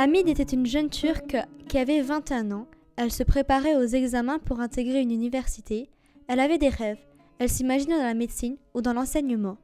[0.00, 1.36] Hamid était une jeune Turque
[1.68, 2.68] qui avait 21 ans.
[2.94, 5.90] Elle se préparait aux examens pour intégrer une université.
[6.28, 7.04] Elle avait des rêves.
[7.40, 9.56] Elle s'imaginait dans la médecine ou dans l'enseignement.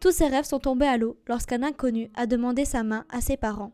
[0.00, 3.36] Tous ses rêves sont tombés à l'eau lorsqu'un inconnu a demandé sa main à ses
[3.36, 3.72] parents.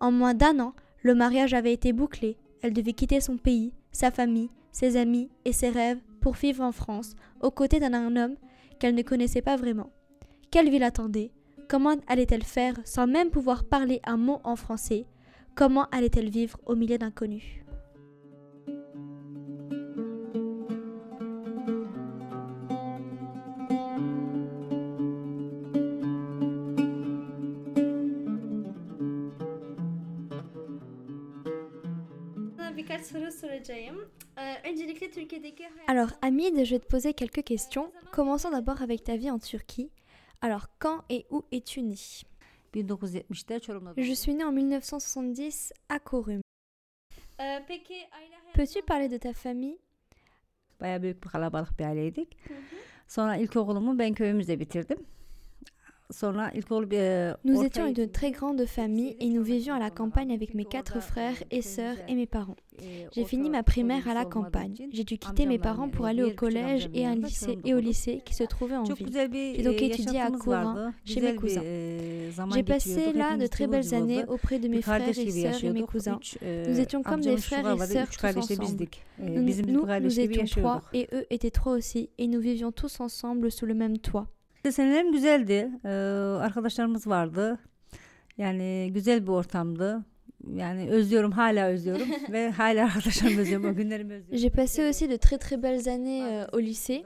[0.00, 2.38] En moins d'un an, le mariage avait été bouclé.
[2.62, 6.72] Elle devait quitter son pays, sa famille, ses amis et ses rêves pour vivre en
[6.72, 8.36] France, aux côtés d'un homme
[8.78, 9.90] qu'elle ne connaissait pas vraiment.
[10.50, 11.32] Quelle vie l'attendait
[11.68, 15.04] Comment allait-elle faire sans même pouvoir parler un mot en français?
[15.60, 17.44] Comment allait-elle vivre au milieu d'inconnus
[35.86, 37.92] Alors, Hamid, je vais te poser quelques questions.
[38.12, 39.90] Commençons d'abord avec ta vie en Turquie.
[40.40, 41.96] Alors, quand et où es-tu né?
[43.96, 46.40] Je suis née en 1970 à Korum.
[48.54, 49.78] Peux-tu parler de ta famille?
[50.80, 52.36] Bayağı büyük bir kalabalık bir aileydik.
[53.08, 54.98] Sonra ilkokulumu ben köyümüzde bitirdim.
[57.44, 61.00] Nous étions une très grande famille et nous vivions à la campagne avec mes quatre
[61.00, 62.56] frères et sœurs et mes parents.
[63.12, 64.74] J'ai fini ma primaire à la campagne.
[64.92, 68.22] J'ai dû quitter mes parents pour aller au collège et, un lycée, et au lycée
[68.24, 69.08] qui se trouvait en ville.
[69.12, 71.62] J'ai donc étudié à Corin chez mes cousins.
[72.54, 75.82] J'ai passé là de très belles années auprès de mes frères et sœurs et mes
[75.82, 76.18] cousins.
[76.42, 78.86] Nous étions comme des frères et sœurs tous ensemble.
[79.18, 83.50] Nous, nous, nous étions trois et eux étaient trois aussi et nous vivions tous ensemble
[83.50, 84.28] sous le même toit.
[84.68, 85.70] Senelerim güzeldi.
[85.84, 85.88] Ee,
[86.40, 87.58] arkadaşlarımız vardı.
[88.38, 90.04] Yani güzel bir ortamdı.
[90.54, 93.70] Yani özlüyorum, hala özlüyorum ve hala arkadaşlarımı özlüyorum.
[93.70, 94.38] O günlerimi özlüyorum.
[94.38, 97.04] J'ai passé aussi de très très belles années euh, au lycée.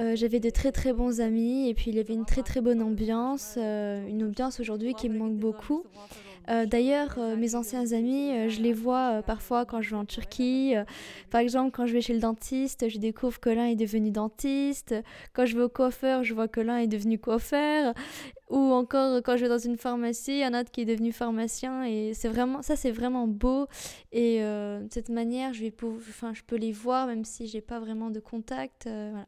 [0.00, 2.60] Euh, J'avais de très très bons amis et puis il y avait une très très
[2.60, 5.82] bonne ambiance, euh, une ambiance aujourd'hui qui me manque beaucoup.
[5.84, 10.04] Euh, D'ailleurs, euh, mes anciens amis, euh, je les vois parfois quand je vais en
[10.06, 10.74] Turquie.
[11.30, 14.94] par exemple, quand je vais chez le dentiste, je découvre que l'un est devenu dentiste.
[15.34, 17.92] Quand je vais au coiffeur, je vois que l'un est devenu coiffeur.
[18.48, 21.84] Ou encore quand je vais dans une pharmacie, un autre qui est devenu pharmacien.
[21.84, 23.66] Et c'est vraiment, ça c'est vraiment beau.
[24.12, 28.20] Et de cette manière, je, je peux les voir même si j'ai pas vraiment de
[28.20, 28.84] contact.
[28.84, 29.26] voilà.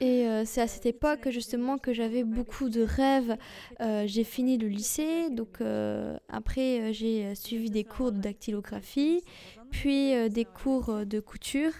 [0.00, 3.36] Et euh, c'est à cette époque justement que j'avais beaucoup de rêves.
[3.80, 9.22] Euh, j'ai fini le lycée, donc euh, après j'ai suivi des cours de dactylographie,
[9.70, 11.72] puis des cours de couture.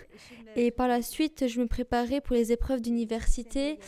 [0.57, 3.79] Et par la suite, je me préparais pour les épreuves d'université.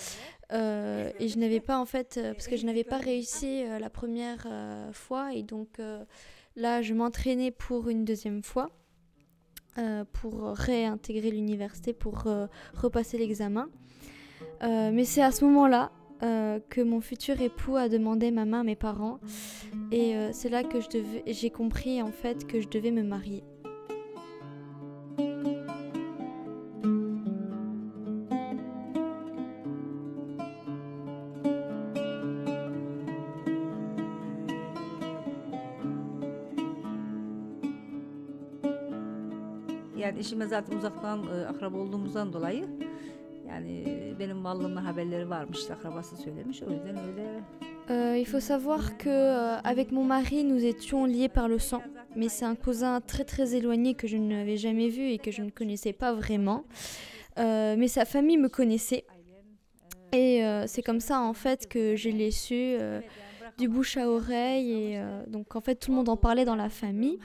[0.52, 4.46] Et je n'avais pas en fait, parce que je n'avais pas réussi la première
[4.92, 5.78] fois, et donc
[6.56, 8.70] là je m'entraînais pour une deuxième fois,
[9.78, 13.68] euh, pour réintégrer l'université, pour euh, repasser l'examen.
[14.62, 15.92] Euh, mais c'est à ce moment-là
[16.68, 19.20] que mon futur époux a demandé ma main à mes parents,
[19.90, 20.76] et c'est là que
[21.26, 23.42] j'ai compris en fait que je devais me marier.
[40.30, 40.36] E,
[47.90, 51.82] Euh, il faut savoir que euh, avec mon mari, nous étions liés par le sang,
[52.14, 55.42] mais c'est un cousin très très éloigné que je n'avais jamais vu et que je
[55.42, 56.64] ne connaissais pas vraiment.
[57.38, 59.04] Euh, mais sa famille me connaissait
[60.12, 62.74] et c'est comme ça en fait que je l'ai su
[63.58, 66.68] du bouche à oreille et donc en fait tout le monde en parlait dans la
[66.68, 67.20] famille.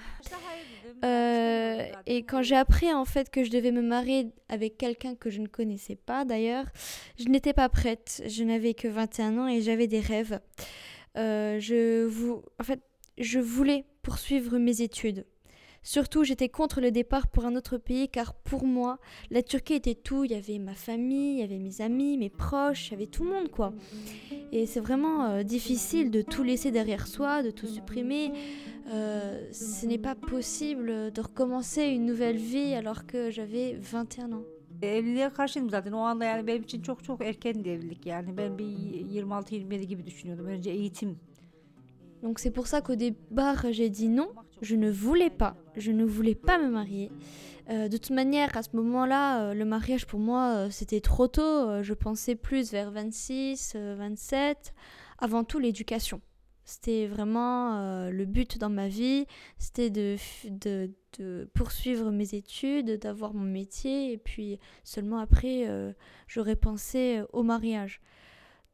[1.03, 5.29] Euh, et quand j'ai appris en fait que je devais me marier avec quelqu'un que
[5.29, 6.65] je ne connaissais pas d'ailleurs,
[7.19, 8.23] je n'étais pas prête.
[8.27, 10.39] Je n'avais que 21 ans et j'avais des rêves.
[11.17, 12.07] Euh, je,
[12.59, 12.81] en fait,
[13.17, 15.25] je voulais poursuivre mes études.
[15.85, 18.97] Surtout, j'étais contre le départ pour un autre pays car pour moi,
[19.29, 20.23] la Turquie était tout.
[20.23, 23.05] Il y avait ma famille, il y avait mes amis, mes proches, il y avait
[23.05, 23.71] tout le monde quoi.
[24.51, 28.31] Et c'est vraiment euh, difficile de tout laisser derrière soi, de tout supprimer.
[28.87, 34.43] Euh, ce n'est pas possible de recommencer une nouvelle vie alors que j'avais 21 ans.
[34.81, 35.91] Evliliğe karşıydım zaten.
[35.91, 38.05] O anda yani benim için çok çok erkendi evlilik.
[38.05, 40.45] Yani ben bir 26-27 gibi düşünüyordum.
[40.45, 41.19] Önce eğitim.
[42.25, 44.31] Donc c'est pour ça qu'au départ j'ai dit non,
[44.63, 47.11] je ne voulais pas, je ne voulais pas me marier.
[47.69, 51.27] Euh, de toute manière, à ce moment-là, euh, le mariage pour moi euh, c'était trop
[51.27, 51.83] tôt.
[51.83, 54.73] Je pensais plus vers 26, euh, 27.
[55.19, 56.19] Avant tout l'éducation.
[56.63, 59.27] C'était vraiment le but dans ma vie,
[59.59, 60.15] c'était de,
[60.49, 60.89] de,
[61.19, 65.67] de, poursuivre mes études, d'avoir mon métier, et puis seulement après,
[66.27, 68.01] j'aurais pensé au mariage.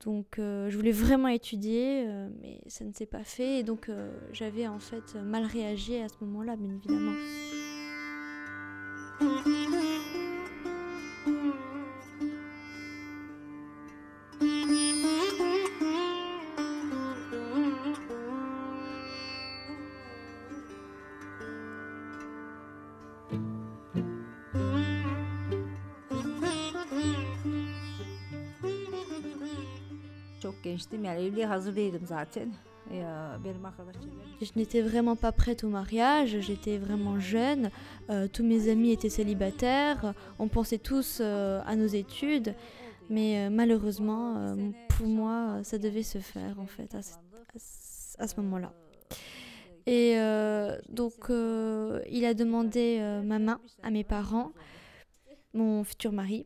[0.06, 2.06] Donc euh, je voulais vraiment étudier,
[2.42, 3.90] mais ça ne s'est pas fait, et donc
[4.34, 7.14] j'avais en fait mal réagi à ce moment-là, bien évidemment.
[34.42, 37.70] Je n'étais vraiment pas prête au mariage, j'étais vraiment jeune,
[38.10, 42.56] euh, tous mes amis étaient célibataires, on pensait tous euh, à nos études,
[43.10, 44.56] mais euh, malheureusement,
[44.90, 47.00] pour moi, ça devait se faire en fait à,
[48.18, 48.74] à ce moment-là.
[49.88, 50.16] Et
[50.90, 54.52] donc, il a demandé ma main à mes parents,
[55.54, 56.46] mon futur mari.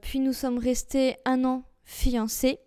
[0.00, 2.58] puis nous sommes restés un an fiancés.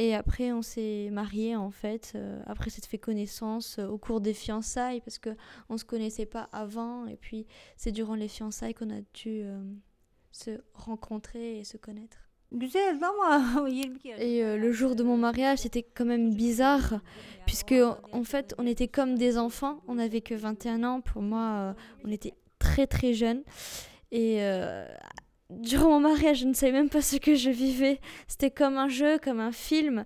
[0.00, 2.12] Et après, on s'est mariés en fait.
[2.14, 5.30] Euh, après, s'est fait connaissance euh, au cours des fiançailles parce que
[5.68, 7.08] on se connaissait pas avant.
[7.08, 7.46] Et puis,
[7.76, 9.60] c'est durant les fiançailles qu'on a dû euh,
[10.30, 12.16] se rencontrer et se connaître.
[14.20, 17.00] Et le jour de mon mariage, c'était quand même bizarre,
[17.44, 17.74] puisque
[18.12, 19.82] en fait, on était comme des enfants.
[19.88, 21.00] On n'avait que 21 ans.
[21.00, 21.74] Pour moi,
[22.04, 23.42] on était très très jeunes.
[24.12, 24.38] Et
[25.50, 28.00] durant mon mariage, je ne savais même pas ce que je vivais.
[28.26, 30.04] C'était comme un jeu, comme un film.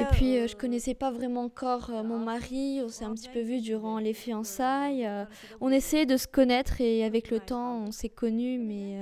[0.00, 3.28] Et puis euh, je connaissais pas vraiment encore euh, mon mari, on s'est un petit
[3.28, 5.04] peu vu durant les fiançailles.
[5.04, 5.26] Euh,
[5.60, 8.98] on essayait de se connaître et avec le temps on s'est connus mais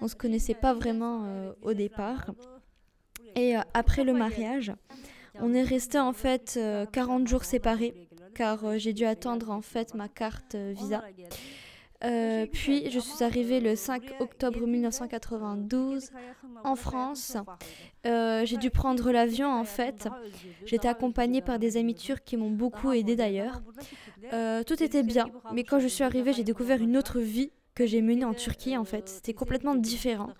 [0.00, 1.26] on se connaissait pas vraiment
[1.60, 2.30] au départ.
[3.36, 4.72] Et après le mariage,
[5.40, 6.58] on est resté en fait
[6.92, 11.02] 40 jours séparés car euh, j'ai dû attendre en fait ma carte euh, visa.
[12.02, 16.10] Euh, puis je suis arrivée le 5 octobre 1992
[16.62, 17.36] en France.
[18.04, 20.08] j'ai dû prendre l'avion en fait.
[20.66, 23.62] J'étais accompagnée par des amis turcs qui m'ont beaucoup aidé d'ailleurs.
[24.66, 28.02] tout était bien, mais quand je suis arrivée, j'ai découvert une autre vie que j'ai
[28.02, 29.08] menée en Turquie en fait.
[29.08, 30.30] C'était complètement différent.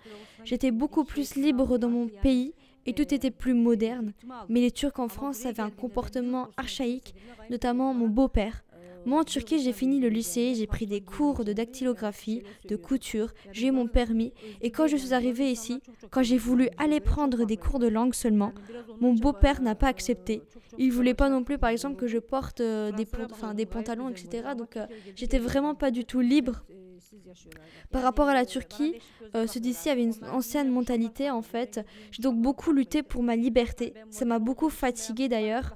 [0.43, 2.53] J'étais beaucoup plus libre dans mon pays
[2.85, 4.13] et tout était plus moderne.
[4.49, 7.15] Mais les Turcs en France avaient un comportement archaïque,
[7.49, 8.63] notamment mon beau-père.
[9.05, 13.33] Moi en Turquie, j'ai fini le lycée, j'ai pris des cours de dactylographie, de couture,
[13.51, 14.33] j'ai eu mon permis.
[14.61, 15.79] Et quand je suis arrivée ici,
[16.09, 18.51] quand j'ai voulu aller prendre des cours de langue seulement,
[18.99, 20.41] mon beau-père n'a pas accepté.
[20.79, 23.05] Il voulait pas non plus, par exemple, que je porte euh, des,
[23.65, 24.49] pantalons, etc.
[24.57, 26.63] Donc euh, j'étais vraiment pas du tout libre
[27.91, 28.95] par rapport à la Turquie,
[29.35, 31.85] euh, ceux d'ici avaient une ancienne mentalité en fait.
[32.11, 33.93] J'ai donc beaucoup lutté pour ma liberté.
[34.09, 35.75] Ça m'a beaucoup fatiguée d'ailleurs.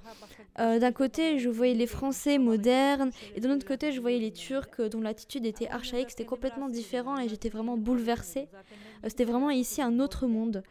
[0.59, 4.31] Euh, d'un côté, je voyais les Français modernes, et de l'autre côté, je voyais les
[4.31, 6.09] Turcs dont l'attitude était archaïque.
[6.09, 8.50] C'était complètement différent et j'étais vraiment bouleversée.
[9.03, 10.63] Euh, c'était vraiment ici un autre monde.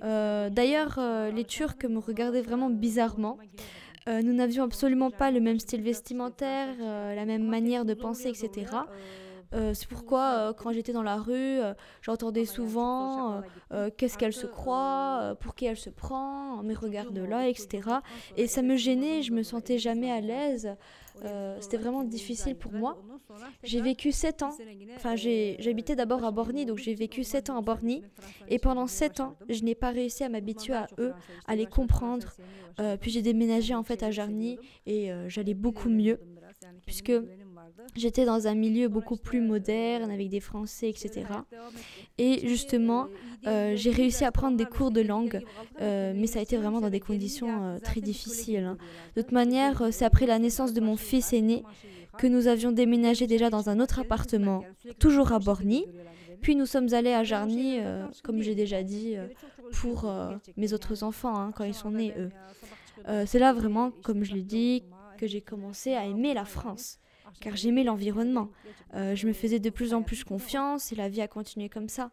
[0.00, 0.98] d'ailleurs,
[1.34, 3.38] les Turcs me regardaient vraiment bizarrement.
[4.06, 8.66] nous n'avions absolument pas le même style vestimentaire, la même manière de penser, etc.
[9.54, 13.42] Euh, c'est pourquoi euh, quand j'étais dans la rue, euh, j'entendais souvent
[13.96, 17.88] qu'est-ce qu'elle se croit, pour qui elle se prend, mes regarde là, etc.
[18.36, 20.76] Et ça me gênait, je me sentais jamais à l'aise.
[21.60, 23.02] C'était vraiment difficile pour moi.
[23.62, 24.56] J'ai vécu 7 ans,
[24.96, 28.02] enfin j'habitais d'abord à Borny, donc j'ai vécu 7 ans à Borny.
[28.48, 31.12] Et pendant 7 ans, je n'ai pas réussi à m'habituer à eux,
[31.46, 32.32] à les comprendre.
[33.00, 36.20] puis j'ai déménagé en fait à Jarny et j'allais beaucoup mieux,
[36.86, 37.12] puisque
[37.96, 41.26] J'étais dans un milieu beaucoup plus moderne, avec des Français, etc.
[42.18, 43.06] Et justement,
[43.46, 45.42] euh, j'ai réussi à prendre des cours de langue,
[45.80, 48.64] euh, mais ça a été vraiment dans des conditions euh, très difficiles.
[48.64, 48.78] Hein.
[49.16, 51.62] De toute manière, c'est après la naissance de mon fils aîné
[52.18, 54.64] que nous avions déménagé déjà dans un autre appartement,
[54.98, 55.86] toujours à Borny.
[56.42, 57.78] Puis nous sommes allés à Jarny,
[58.22, 59.16] comme j'ai déjà dit,
[59.72, 60.12] pour
[60.56, 62.30] mes autres enfants, hein, quand ils sont nés, eux.
[63.26, 64.84] c'est là vraiment, comme je l'ai dit,
[65.18, 66.98] que j'ai commencé à aimer la France
[67.40, 68.50] car j'aimais l'environnement.
[68.94, 71.88] Euh, je me faisais de plus en plus confiance et la vie a continué comme
[71.88, 72.10] ça.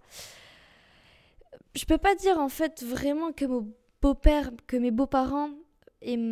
[1.75, 5.51] Je peux pas dire en fait vraiment que mon beau-père, que mes beaux-parents,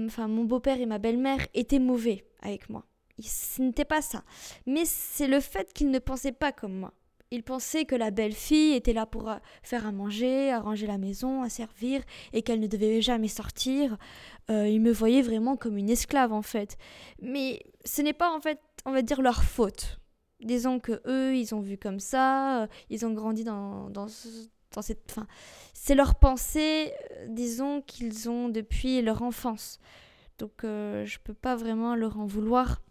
[0.05, 2.85] enfin mon beau-père et ma belle-mère étaient mauvais avec moi.
[3.21, 4.23] Ce n'était pas ça.
[4.65, 6.93] Mais c'est le fait qu'ils ne pensaient pas comme moi.
[7.31, 11.43] Ils pensaient que la belle-fille était là pour euh, faire à manger, arranger la maison,
[11.43, 12.01] à servir,
[12.33, 13.97] et qu'elle ne devait jamais sortir.
[14.49, 16.77] Euh, ils me voyaient vraiment comme une esclave en fait.
[17.21, 19.99] Mais ce n'est pas en fait on va dire, leur faute.
[20.41, 25.03] Disons que eux, ils ont vu comme ça, euh, ils ont grandi dans, dans, cette,
[25.09, 25.27] enfin,
[25.73, 29.79] c'est leur pensée, euh, disons qu'ils ont depuis leur enfance.
[30.37, 32.81] Donc euh, je peux pas vraiment leur en vouloir.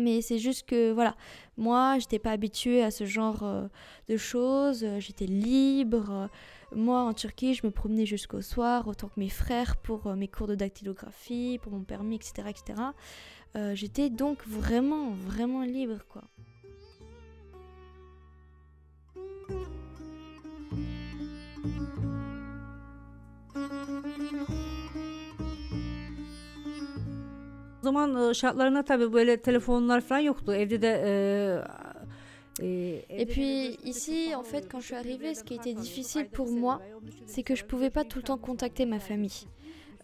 [0.00, 1.16] Mais c'est juste que voilà,
[1.56, 3.66] moi, j'étais pas habituée à ce genre euh,
[4.08, 4.86] de choses.
[4.98, 6.28] J'étais libre.
[6.72, 10.46] Moi, en Turquie, je me promenais jusqu'au soir, autant que mes frères, pour mes cours
[10.46, 12.48] de dactylographie, pour mon permis, etc.
[12.48, 12.80] etc.
[13.56, 16.22] Euh, J'étais donc vraiment, vraiment libre, quoi.
[27.80, 30.54] O zaman e, şartlarına tabii böyle telefonlar falan yoktu.
[30.54, 31.64] Evde de e,
[32.62, 36.48] e, Et puis ici, en fait, quand je suis arrivée, ce qui était difficile pour
[36.50, 36.80] moi,
[37.26, 39.46] c'est que je pouvais pas tout le temps contacter ma famille.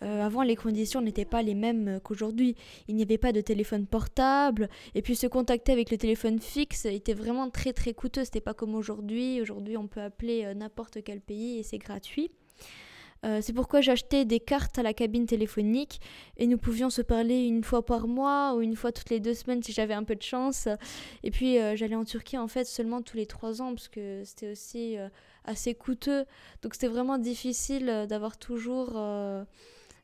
[0.05, 2.55] Euh, avant, les conditions n'étaient pas les mêmes qu'aujourd'hui.
[2.89, 4.69] Il n'y avait pas de téléphone portable.
[4.95, 8.25] Et puis, se contacter avec le téléphone fixe était vraiment très très coûteux.
[8.25, 9.41] C'était pas comme aujourd'hui.
[9.41, 12.31] Aujourd'hui, on peut appeler euh, n'importe quel pays et c'est gratuit.
[13.25, 16.01] Euh, c'est pourquoi acheté des cartes à la cabine téléphonique
[16.37, 19.35] et nous pouvions se parler une fois par mois ou une fois toutes les deux
[19.35, 20.69] semaines si j'avais un peu de chance.
[21.23, 24.23] Et puis euh, j'allais en Turquie en fait seulement tous les trois ans parce que
[24.25, 25.09] c'était aussi euh,
[25.45, 26.27] assez coûteux.
[26.63, 28.91] Donc c'était vraiment difficile euh, d'avoir toujours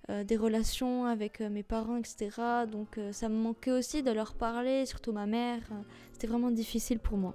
[0.09, 2.31] euh, des relations avec euh, mes parents, etc.
[2.71, 5.61] Donc euh, ça me manquait aussi de leur parler, surtout ma mère.
[6.13, 7.35] C'était vraiment difficile pour moi.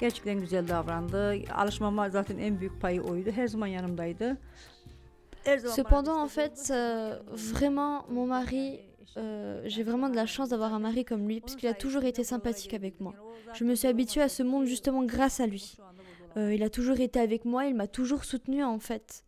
[0.00, 1.34] Gerçekten güzel davrandı.
[1.54, 3.30] Alışmama zaten en büyük payı oydu.
[3.30, 4.36] Her zaman yanımdaydı.
[5.44, 8.80] Her zaman bana Cependant, en fait, euh, vraiment, mon mari,
[9.16, 12.04] euh, j'ai vraiment de la chance d'avoir un mari comme lui, parce qu'il a toujours
[12.04, 13.14] été sympathique avec moi.
[13.54, 15.76] Je me suis habituée à ce monde justement grâce à lui.
[16.36, 19.24] Euh, il a toujours été avec moi, il m'a toujours soutenue en fait.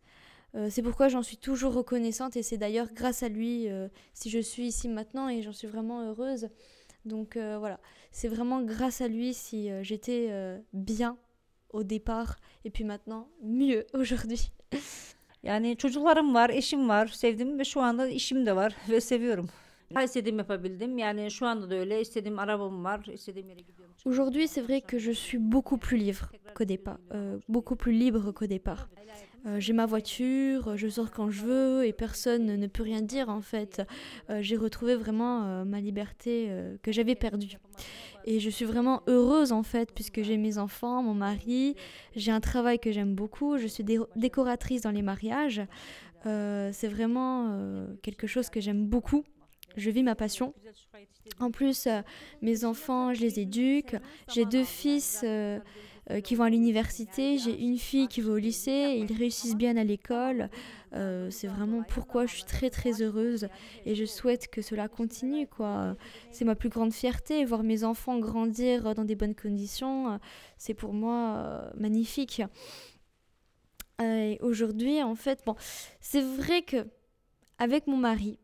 [0.55, 4.29] Euh, c'est pourquoi j'en suis toujours reconnaissante et c'est d'ailleurs grâce à lui euh, si
[4.29, 6.47] je suis ici maintenant et j'en suis vraiment heureuse.
[7.05, 7.79] Donc euh, voilà,
[8.11, 11.17] c'est vraiment grâce à lui si euh, j'étais euh, bien
[11.69, 14.51] au départ et puis maintenant mieux aujourd'hui.
[15.43, 19.49] Yani çocuklarım var, eşim var, sevdim ve şu anda işim de var ve seviyorum.
[19.93, 20.97] Her istediğimi yapabildim.
[20.97, 22.01] Yani şu anda da öyle.
[22.01, 23.83] İstediğim arabam var, istediğim yere gidiyorum.
[24.05, 28.33] Aujourd'hui, c'est vrai que je suis beaucoup plus libre qu'au départ, euh, beaucoup plus libre
[28.33, 28.89] qu'au départ.
[29.45, 33.29] Euh, j'ai ma voiture, je sors quand je veux et personne ne peut rien dire
[33.29, 33.81] en fait.
[34.29, 36.49] Euh, j'ai retrouvé vraiment euh, ma liberté
[36.81, 37.57] que j'avais perdue.
[38.25, 41.75] Et je suis vraiment heureuse en fait puisque j'ai mes enfants, mon mari,
[42.15, 45.61] j'ai un travail que j'aime beaucoup, je suis dé- décoratrice dans les mariages.
[46.23, 49.25] C'est vraiment quelque chose que j'aime beaucoup.
[49.75, 50.53] Je vis ma passion.
[51.39, 51.89] En plus,
[52.41, 53.97] mes enfants, je les éduque.
[54.31, 55.25] J'ai deux fils
[56.11, 57.37] euh, qui vont à l'université.
[57.37, 58.97] J'ai une fille qui va au lycée.
[58.99, 60.49] Ils réussissent bien à l'école.
[60.93, 63.47] Euh, c'est vraiment pourquoi je suis très très heureuse
[63.85, 65.47] et je souhaite que cela continue.
[66.31, 67.45] C'est ma plus grande fierté.
[67.45, 70.17] Voir mes enfants grandir dans des bonnes conditions, euh,
[70.57, 72.41] c'est pour moi euh, magnifique.
[74.01, 75.55] Euh, Aujourd'hui, en fait, bon,
[76.01, 76.87] c'est vrai que
[77.57, 78.39] avec mon mari,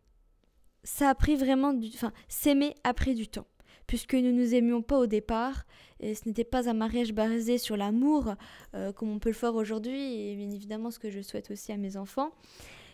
[0.83, 1.73] ça a pris vraiment.
[1.93, 3.47] Enfin, s'aimer a pris du temps.
[3.89, 5.65] Puisque nous nous aimions pas au départ,
[5.99, 8.35] et ce n'était pas un mariage basé sur l'amour,
[8.75, 11.71] euh, comme on peut le faire aujourd'hui, et bien évidemment ce que je souhaite aussi
[11.71, 12.29] à mes enfants.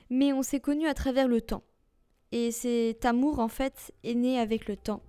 [0.09, 1.63] Mais on s'est connus à travers le temps.
[2.31, 5.01] Et cet amour, en fait, est né avec le temps.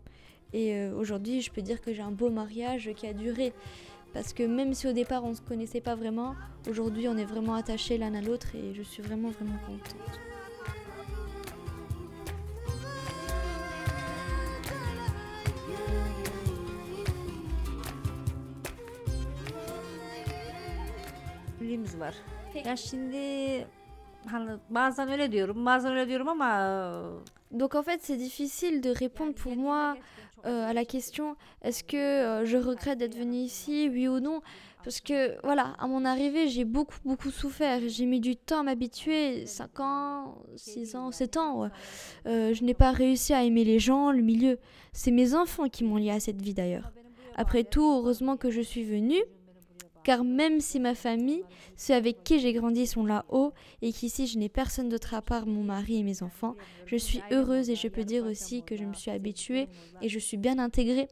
[0.52, 3.52] Et euh, aujourd'hui, je peux dire que j'ai un beau mariage qui a duré.
[4.12, 6.34] Parce que même si au départ on ne se connaissait pas vraiment,
[6.68, 10.18] aujourd'hui on est vraiment attachés l'un à l'autre et je suis vraiment vraiment contente.
[21.76, 22.14] Evliliğimiz var.
[22.52, 22.68] Peki.
[22.68, 23.66] Ya şimdi
[24.26, 27.20] hani bazen öyle diyorum, bazen öyle diyorum ama
[27.52, 29.96] Donc en fait c'est difficile de répondre pour moi
[30.44, 34.42] euh, à la question est-ce que euh, je regrette d'être venue ici, oui ou non?
[34.84, 38.62] Parce que voilà, à mon arrivée j'ai beaucoup beaucoup souffert, j'ai mis du temps à
[38.62, 41.60] m'habituer, 5 ans, 6 ans, 7 ans.
[41.60, 41.68] ouais.
[42.26, 44.58] Euh, je n'ai pas réussi à aimer les gens, le milieu.
[44.92, 46.90] C'est mes enfants qui m'ont lié à cette vie d'ailleurs.
[47.36, 49.22] Après tout, heureusement que je suis venue,
[50.06, 51.42] car même si ma famille,
[51.74, 55.48] ceux avec qui j'ai grandi sont là-haut, et qu'ici je n'ai personne d'autre à part
[55.48, 56.54] mon mari et mes enfants,
[56.86, 59.66] je suis heureuse et je peux dire aussi que je me suis habituée
[60.02, 61.08] et je suis bien intégrée,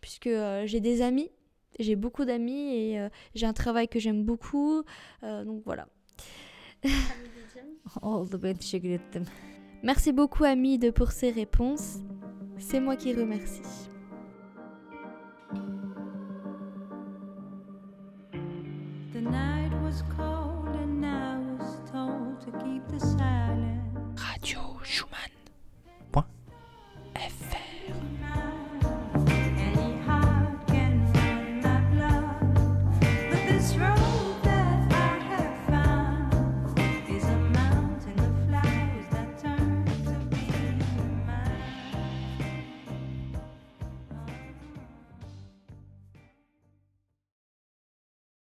[0.00, 1.30] puisque euh, j'ai des amis,
[1.78, 4.82] j'ai beaucoup d'amis et euh, j'ai un travail que j'aime beaucoup,
[5.24, 5.86] euh, donc voilà.
[9.12, 9.26] ben.
[9.82, 11.98] Merci beaucoup Amide pour ces réponses,
[12.56, 13.90] c'est moi qui remercie.
[24.16, 25.37] Radio Schumann.